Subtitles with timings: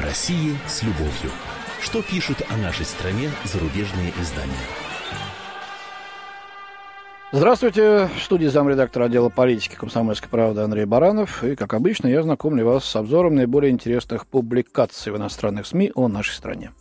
[0.00, 1.30] России с любовью.
[1.80, 4.52] Что пишут о нашей стране зарубежные издания?
[7.32, 8.08] Здравствуйте.
[8.18, 11.44] В студии замредактора отдела политики комсомольской правды Андрей Баранов.
[11.44, 16.08] И, как обычно, я знакомлю вас с обзором наиболее интересных публикаций в иностранных СМИ о
[16.08, 16.72] нашей стране.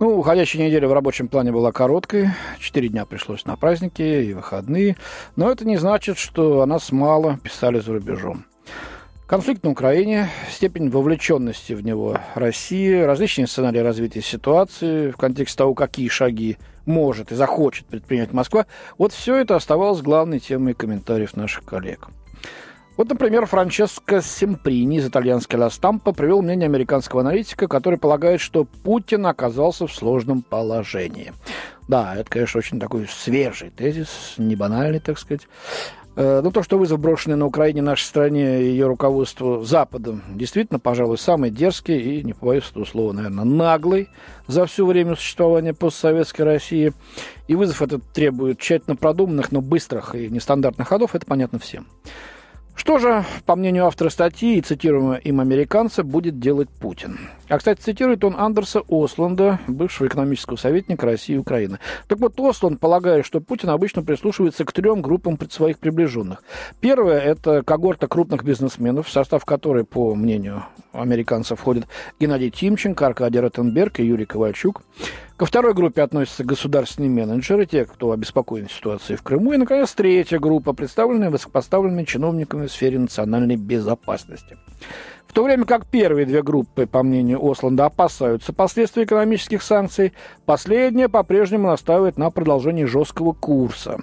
[0.00, 2.30] Ну, уходящая неделя в рабочем плане была короткой.
[2.58, 4.96] Четыре дня пришлось на праздники и выходные.
[5.36, 8.44] Но это не значит, что о нас мало писали за рубежом.
[9.26, 15.72] Конфликт на Украине, степень вовлеченности в него России, различные сценарии развития ситуации в контексте того,
[15.72, 18.66] какие шаги может и захочет предпринять Москва,
[18.98, 22.08] вот все это оставалось главной темой комментариев наших коллег.
[22.98, 28.64] Вот, например, Франческо Семприни из итальянской Ла Стампа привел мнение американского аналитика, который полагает, что
[28.64, 31.32] Путин оказался в сложном положении.
[31.88, 35.48] Да, это, конечно, очень такой свежий тезис, не банальный, так сказать.
[36.16, 40.78] Э, ну, то, что вызов, брошенный на Украине нашей стране и ее руководству Западом, действительно,
[40.78, 44.08] пожалуй, самый дерзкий и, не побоюсь этого слова, наверное, наглый
[44.46, 46.92] за все время существования постсоветской России.
[47.48, 51.86] И вызов этот требует тщательно продуманных, но быстрых и нестандартных ходов, это понятно всем.
[52.74, 57.18] Что же, по мнению автора статьи и цитируемого им американца, будет делать Путин?
[57.48, 61.78] А, кстати, цитирует он Андерса Осланда, бывшего экономического советника России и Украины.
[62.08, 66.42] Так вот, Осланд полагает, что Путин обычно прислушивается к трем группам своих приближенных.
[66.80, 71.86] Первое– это когорта крупных бизнесменов, в состав которой, по мнению американцев, входят
[72.18, 74.82] Геннадий Тимченко, Аркадий Ротенберг и Юрий Ковальчук.
[75.36, 79.52] Ко второй группе относятся государственные менеджеры, те, кто обеспокоен ситуацией в Крыму.
[79.52, 84.56] И, наконец, третья группа, представленная высокопоставленными чиновниками в сфере национальной безопасности.
[85.26, 90.12] В то время как первые две группы, по мнению Осланда, опасаются последствий экономических санкций,
[90.46, 93.98] последняя по-прежнему настаивает на продолжении жесткого курса.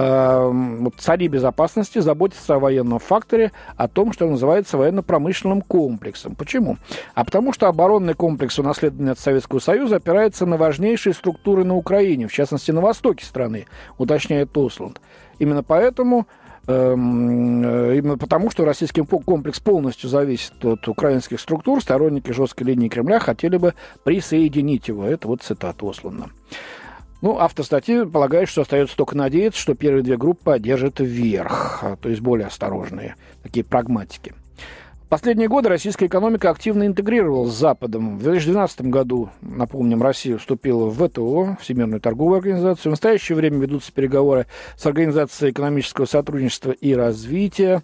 [0.00, 6.36] Эм, цари безопасности заботятся о военном факторе, о том, что называется военно-промышленным комплексом.
[6.36, 6.76] Почему?
[7.14, 12.28] А потому что оборонный комплекс, унаследованный от Советского Союза, опирается на важнейшие структуры на Украине,
[12.28, 13.66] в частности, на востоке страны,
[13.96, 15.00] уточняет Осланд.
[15.40, 16.28] Именно поэтому
[16.68, 22.88] эм, э, Именно потому, что российский комплекс полностью зависит от украинских структур, сторонники жесткой линии
[22.88, 25.06] Кремля хотели бы присоединить его.
[25.06, 26.26] Это вот цитата Осланда.
[27.20, 31.96] Ну, автор статьи полагает, что остается только надеяться, что первые две группы одержат вверх, а,
[31.96, 34.34] то есть более осторожные, такие прагматики.
[35.08, 38.18] В последние годы российская экономика активно интегрировалась с Западом.
[38.18, 42.90] В 2012 году, напомним, Россия вступила в ВТО, Всемирную торговую организацию.
[42.90, 44.46] В настоящее время ведутся переговоры
[44.76, 47.82] с Организацией экономического сотрудничества и развития.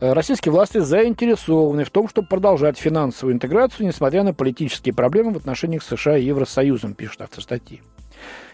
[0.00, 5.36] Э, российские власти заинтересованы в том, чтобы продолжать финансовую интеграцию, несмотря на политические проблемы в
[5.36, 7.80] отношениях с США и Евросоюзом, пишет автор статьи.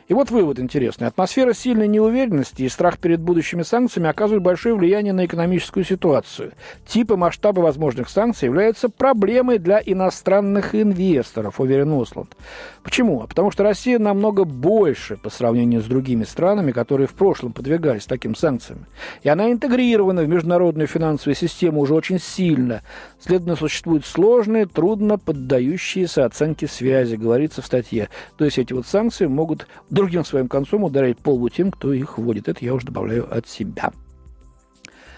[0.06, 1.06] И вот вывод интересный.
[1.06, 6.52] Атмосфера сильной неуверенности и страх перед будущими санкциями оказывают большое влияние на экономическую ситуацию.
[6.86, 12.36] Типы масштабы возможных санкций являются проблемой для иностранных инвесторов, уверен Усланд.
[12.82, 13.20] Почему?
[13.26, 18.34] Потому что Россия намного больше по сравнению с другими странами, которые в прошлом подвергались таким
[18.34, 18.86] санкциям.
[19.22, 22.82] И она интегрирована в международную финансовую систему уже очень сильно.
[23.20, 28.10] Следовательно, существуют сложные, трудно поддающиеся оценке связи, говорится в статье.
[28.36, 32.48] То есть эти вот санкции могут другим своим концом ударить полбу тем, кто их вводит.
[32.48, 33.92] Это я уже добавляю от себя.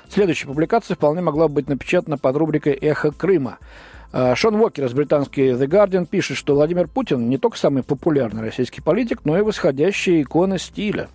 [0.09, 3.59] Следующая публикация вполне могла быть напечатана под рубрикой «Эхо Крыма».
[4.13, 8.41] А, Шон Уокер из британской The Guardian пишет, что Владимир Путин не только самый популярный
[8.41, 11.09] российский политик, но и восходящая икона стиля.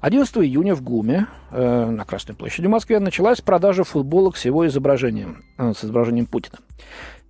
[0.00, 4.66] 11 июня в ГУМе э, на Красной площади в Москве началась продажа футболок с его
[4.66, 6.58] изображением, э, с изображением Путина.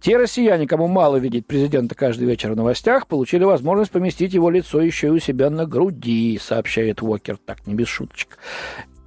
[0.00, 4.80] Те россияне, кому мало видеть президента каждый вечер в новостях, получили возможность поместить его лицо
[4.80, 8.38] еще и у себя на груди, сообщает Уокер, так не без шуточек.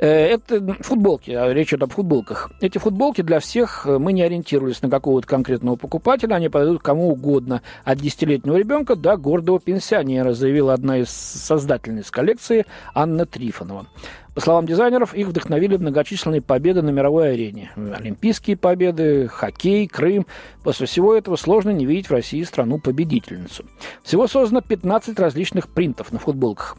[0.03, 2.51] Э, это футболки, а речь идет об футболках.
[2.61, 7.09] Эти футболки для всех, э, мы не ориентировались на какого-то конкретного покупателя, они подойдут кому
[7.09, 13.87] угодно, от десятилетнего ребенка до гордого пенсионера, заявила одна из создательниц коллекции Анна Трифонова.
[14.33, 17.71] По словам дизайнеров, их вдохновили многочисленные победы на мировой арене.
[17.75, 20.25] Олимпийские победы, хоккей, Крым.
[20.63, 23.65] После всего этого сложно не видеть в России страну-победительницу.
[24.01, 26.77] Всего создано 15 различных принтов на футболках.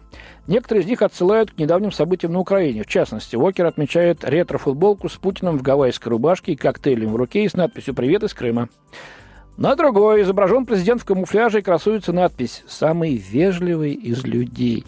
[0.48, 2.82] Некоторые из них отсылают к недавним событиям на Украине.
[2.82, 7.48] В частности, Уокер отмечает ретро-футболку с Путиным в гавайской рубашке и коктейлем в руке и
[7.48, 8.68] с надписью «Привет из Крыма».
[9.56, 14.84] На другой изображен президент в камуфляже и красуется надпись «Самый вежливый из людей».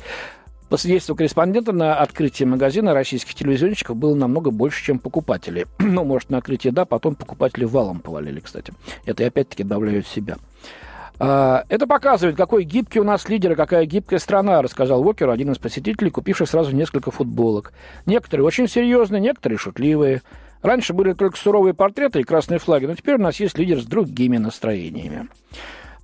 [0.68, 5.66] По свидетельству корреспондента, на открытии магазина российских телевизионщиков было намного больше, чем покупателей.
[5.78, 8.72] ну, может, на открытие да, потом покупатели валом повалили, кстати.
[9.04, 10.36] Это я опять-таки добавляю от себя.
[11.18, 15.52] А, это показывает, какой гибкий у нас лидер и какая гибкая страна, рассказал Уокер, один
[15.52, 17.72] из посетителей, купивший сразу несколько футболок.
[18.04, 20.22] Некоторые очень серьезные, некоторые шутливые.
[20.62, 23.84] Раньше были только суровые портреты и красные флаги, но теперь у нас есть лидер с
[23.84, 25.28] другими настроениями.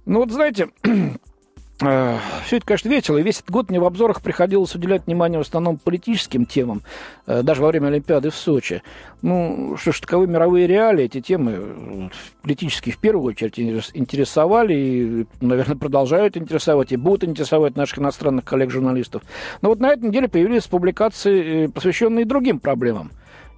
[0.07, 0.69] Ну вот знаете,
[1.79, 3.19] Все это, конечно, весело.
[3.19, 6.83] И весь этот год мне в обзорах приходилось уделять внимание в основном политическим темам,
[7.27, 8.83] э, даже во время Олимпиады в Сочи.
[9.21, 12.09] Ну, что ж, таковы мировые реалии, эти темы э,
[12.43, 19.23] политические в первую очередь интересовали и, наверное, продолжают интересовать и будут интересовать наших иностранных коллег-журналистов.
[19.61, 23.11] Но вот на этой неделе появились публикации, посвященные другим проблемам,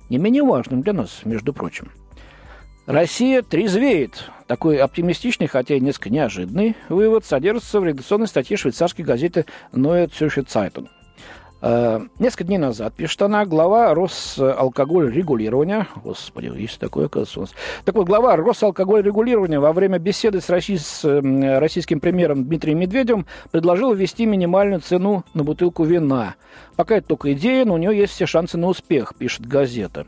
[0.08, 1.90] не менее важным для нас, между прочим.
[2.86, 4.31] Россия трезвеет.
[4.46, 10.46] Такой оптимистичный, хотя и несколько неожиданный вывод содержится в редакционной статье швейцарской газеты Neue Zürcher
[10.46, 10.88] Zeitung.
[11.62, 17.52] Э, несколько дней назад, пишет она, глава Росалкоголь регулирования, господи, есть такое, оказывается, у нас.
[17.86, 21.02] Так вот, глава Росалкоголь регулирования во время беседы с, россий, с
[21.58, 26.34] российским премьером Дмитрием Медведевым предложил ввести минимальную цену на бутылку вина.
[26.76, 30.06] Пока это только идея, но у нее есть все шансы на успех, пишет газета.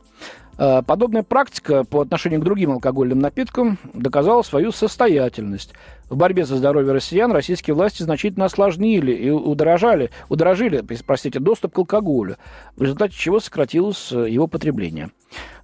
[0.58, 5.74] Э, подобная практика по отношению к другим алкогольным напиткам доказала свою состоятельность.
[6.08, 11.78] В борьбе за здоровье россиян российские власти значительно осложнили и удорожали, удорожили простите, доступ к
[11.78, 12.36] алкоголю,
[12.76, 15.10] в результате чего сократилось э, его потребление.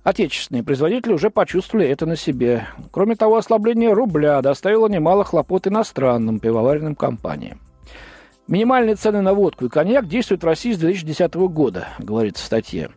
[0.02, 2.66] Отечественные производители уже почувствовали это на себе.
[2.90, 7.60] Кроме того, ослабление рубля доставило немало хлопот иностранным пивоваренным компаниям.
[8.48, 12.90] Минимальные цены на водку и коньяк действуют в России с 2010 года, говорится в статье.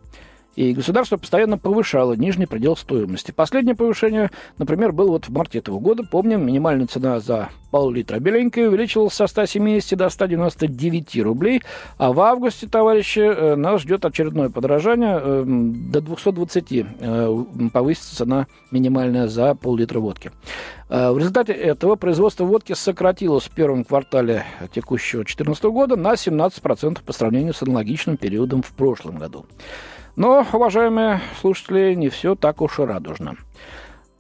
[0.56, 3.32] И государство постоянно повышало нижний предел стоимости.
[3.32, 6.04] Последнее повышение, например, было вот в марте этого года.
[6.04, 11.62] Помним, минимальная цена за пол-литра беленькой увеличилась со 170 до 199 рублей.
[11.98, 15.20] А в августе, товарищи, э, нас ждет очередное подорожание.
[15.22, 17.44] Э, до 220 э,
[17.74, 20.32] повысится цена минимальная за пол-литра водки.
[20.88, 27.12] В результате этого производство водки сократилось в первом квартале текущего 2014 года на 17% по
[27.12, 29.48] сравнению с аналогичным периодом в прошлом году.
[30.16, 33.36] Но, уважаемые слушатели, не все так уж и радужно.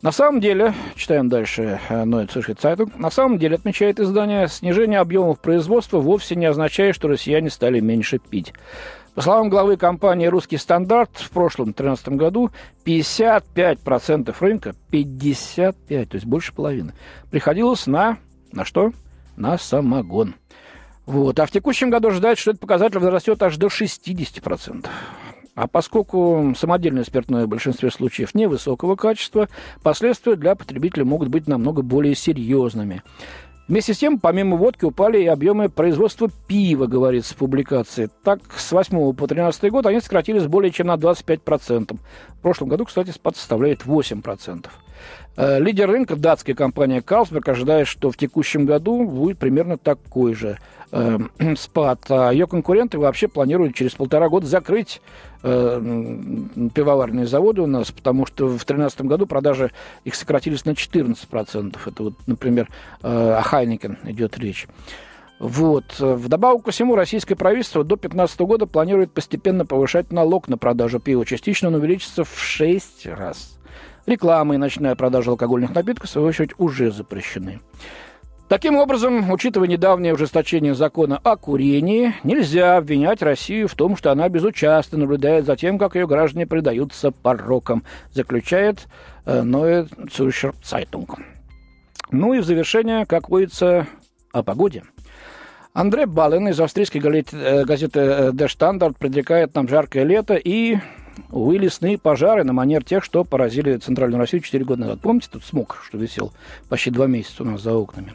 [0.01, 5.39] На самом деле, читаем дальше Neue Zürcher Zeitung, на самом деле, отмечает издание, снижение объемов
[5.39, 8.53] производства вовсе не означает, что россияне стали меньше пить.
[9.15, 12.51] По словам главы компании «Русский стандарт», в прошлом 2013 году
[12.86, 16.94] 55% рынка, 55, то есть больше половины,
[17.31, 18.18] приходилось на,
[18.51, 18.92] на что?
[19.38, 20.36] На самогон.
[21.06, 21.39] Вот.
[21.39, 24.88] А в текущем году ожидается, что этот показатель возрастет аж до 60%.
[25.56, 29.48] А поскольку самодельное спиртное в большинстве случаев невысокого качества,
[29.81, 33.02] последствия для потребителя могут быть намного более серьезными.
[33.69, 38.10] Вместе с тем, помимо водки, упали и объемы производства пива, говорится в публикации.
[38.24, 41.98] Так, с 8 по 13 год они сократились более чем на 25%.
[41.98, 44.68] В прошлом году, кстати, спад составляет 8%.
[45.38, 50.57] Э, лидер рынка, датская компания Carlsberg, ожидает, что в текущем году будет примерно такой же
[50.92, 51.19] э,
[51.57, 52.06] спад.
[52.09, 55.01] А ее конкуренты вообще планируют через полтора года закрыть
[55.44, 55.81] э,
[56.74, 59.71] пивоварные заводы у нас, потому что в 2013 году продажи
[60.06, 61.77] их сократились на 14%.
[61.86, 62.69] Это вот, например,
[63.03, 64.68] э, о Хайникен идет речь.
[65.38, 66.00] Вот.
[66.00, 71.25] Вдобавок ко всему, российское правительство до 2015 года планирует постепенно повышать налог на продажу пива.
[71.25, 73.57] Частично он увеличится в 6 раз.
[74.06, 77.60] Реклама и ночная продажа алкогольных напитков, в свою очередь, уже запрещены.
[78.48, 84.30] Таким образом, учитывая недавнее ужесточение закона о курении, нельзя обвинять Россию в том, что она
[84.30, 88.88] безучастно наблюдает за тем, как ее граждане предаются порокам, заключает
[89.25, 91.10] э, Neue Zürcher Zeitung.
[92.12, 93.88] Ну и в завершение, как водится,
[94.31, 94.83] о погоде.
[95.74, 100.78] Андрей Бален из австрийской э, газеты э, Der Standard предрекает нам жаркое лето и
[101.31, 105.00] увы, лесные пожары на манер тех, что поразили Центральную Россию 4 года назад.
[105.02, 106.31] Помните, тут смог, что висел
[106.69, 108.14] почти два месяца у нас за окнами.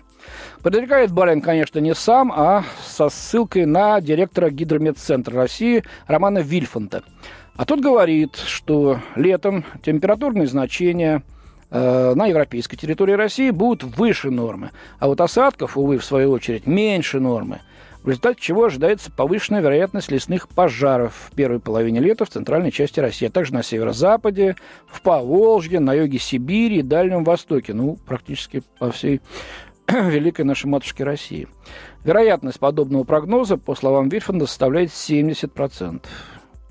[0.63, 7.03] Предрекает Барин, конечно, не сам, а со ссылкой на директора Гидромедцентра России Романа Вильфанта.
[7.57, 11.23] А тут говорит, что летом температурные значения
[11.71, 16.67] э, на европейской территории России будут выше нормы, а вот осадков, увы, в свою очередь,
[16.67, 17.61] меньше нормы
[18.03, 23.01] в результате чего ожидается повышенная вероятность лесных пожаров в первой половине лета в центральной части
[23.01, 28.63] России, а также на северо-западе, в Поволжье, на юге Сибири и Дальнем Востоке, ну, практически
[28.79, 29.21] по всей
[29.89, 31.49] великой нашей матушке России.
[32.05, 36.03] Вероятность подобного прогноза, по словам Вильфанда, составляет 70%.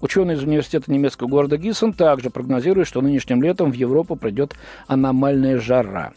[0.01, 4.55] Ученые из университета немецкого города Гиссен также прогнозируют, что нынешним летом в Европу придет
[4.87, 6.13] аномальная жара.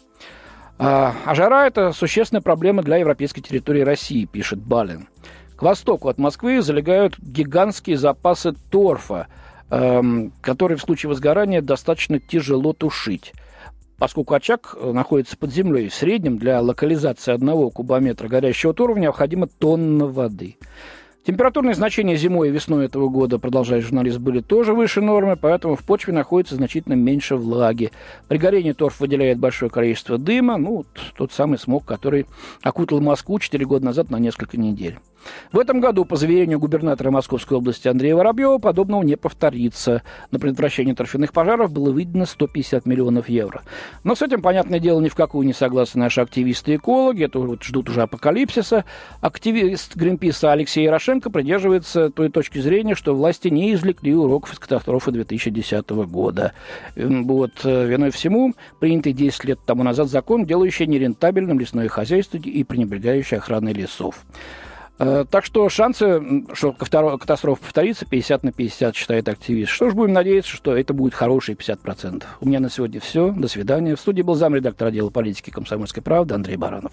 [0.78, 5.08] А, а жара– это существенная проблема для европейской территории России, пишет Балин.
[5.56, 9.28] К востоку от Москвы залегают гигантские запасы торфа,
[9.70, 13.32] эм, который в случае возгорания достаточно тяжело тушить
[14.02, 15.88] поскольку очаг э, находится под землей.
[15.88, 20.56] В среднем для локализации одного кубометра горящего торфа необходимо тонна воды.
[21.24, 25.84] Температурные значения зимой и весной этого года, продолжает журналист, были тоже выше нормы, поэтому в
[25.84, 27.92] почве находится значительно меньше влаги.
[28.26, 30.84] При горении торф выделяет большое количество дыма, ну,
[31.16, 32.26] тот самый смог, который
[32.64, 34.98] окутал Москву 4 года назад на несколько недель.
[35.52, 40.02] В этом году, по заверению губернатора Московской области Андрея Воробьева, подобного не повторится.
[40.30, 43.62] На предотвращение торфяных пожаров было выделено 150 миллионов евро.
[44.04, 47.24] Но с этим, понятное дело, ни в какую не согласны наши активисты и экологи.
[47.24, 48.84] Это вот ждут уже апокалипсиса.
[49.20, 55.10] Активист Гринписа Алексей Ярошенко придерживается той точки зрения, что власти не извлекли уроков из катастрофы
[55.10, 56.52] 2010 года.
[56.96, 62.64] Вот, э, виной всему принятый 10 лет тому назад закон, делающий нерентабельным лесное хозяйство и
[62.64, 64.24] пренебрегающий охраной лесов.
[64.98, 66.22] Э, так что шансы,
[66.54, 69.70] что катастрофа повторится, 50 на 50, считает активист.
[69.70, 72.24] Что ж, будем надеяться, что это будет хорошие 50%.
[72.40, 73.32] У меня на сегодня все.
[73.32, 73.96] До свидания.
[73.96, 76.92] В студии был замредактор отдела политики комсомольской правды Андрей Баранов.